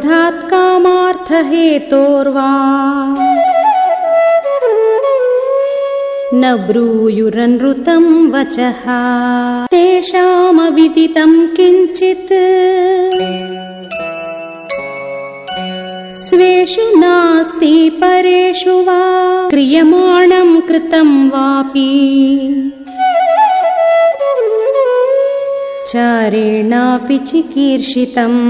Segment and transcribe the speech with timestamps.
[0.00, 2.48] क्रोधात् कामार्थहेतोर्वा
[6.40, 8.84] न ब्रूयुरनृतं वचः
[9.72, 12.32] तेषामविदितं किञ्चित्
[16.26, 17.72] स्वेषु नास्ति
[18.02, 19.00] परेषु वा
[19.52, 21.92] क्रियमाणं कृतं वापि
[25.92, 28.44] चारेणापि चिकीर्षितम्